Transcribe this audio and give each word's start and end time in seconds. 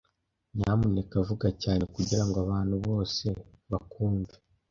Nyamuneka 0.57 1.15
vuga 1.27 1.47
cyane 1.63 1.83
kugirango 1.95 2.35
abantu 2.45 2.75
bose 2.87 3.25
bakwumve. 3.69 4.35